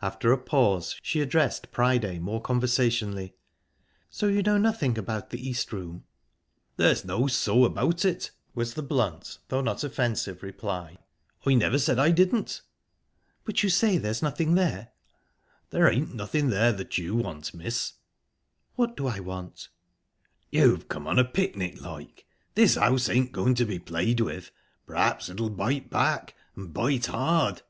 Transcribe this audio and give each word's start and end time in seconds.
...After 0.00 0.32
a 0.32 0.38
pause, 0.38 0.96
she 1.02 1.20
addressed 1.20 1.70
Priday 1.70 2.18
more 2.18 2.40
conversationally: 2.40 3.36
"So 4.10 4.26
you 4.26 4.42
know 4.42 4.58
nothing 4.58 4.98
about 4.98 5.30
the 5.30 5.38
East 5.48 5.72
Room?" 5.72 6.02
"There's 6.78 7.04
no 7.04 7.28
'so' 7.28 7.64
about 7.64 8.04
it," 8.04 8.32
was 8.56 8.74
the 8.74 8.82
blunt, 8.82 9.38
though 9.50 9.60
not 9.60 9.84
offensive 9.84 10.42
reply. 10.42 10.96
"I 11.46 11.54
never 11.54 11.78
said 11.78 12.00
I 12.00 12.10
didn't." 12.10 12.62
"But 13.44 13.62
you 13.62 13.68
say 13.68 13.98
there's 13.98 14.20
nothing 14.20 14.56
there?" 14.56 14.88
"There 15.70 15.88
ain't 15.88 16.12
nothing 16.12 16.50
there 16.50 16.72
that 16.72 16.98
you 16.98 17.14
want, 17.14 17.54
miss." 17.54 17.92
"What 18.74 18.96
do 18.96 19.06
I 19.06 19.20
want?" 19.20 19.68
"You've 20.50 20.88
come 20.88 21.06
on 21.06 21.20
a 21.20 21.24
picnic, 21.24 21.80
like...This 21.80 22.74
house 22.74 23.08
ain't 23.08 23.30
going 23.30 23.54
to 23.54 23.64
be 23.64 23.78
played 23.78 24.18
with. 24.18 24.50
P'raps 24.88 25.28
it'll 25.30 25.50
bite 25.50 25.88
back, 25.88 26.34
and 26.56 26.74
bite 26.74 27.06
hard." 27.06 27.62